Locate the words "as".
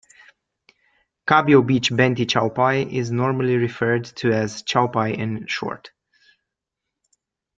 4.31-4.63